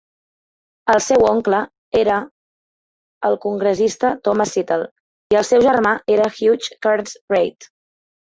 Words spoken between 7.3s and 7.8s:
Reid.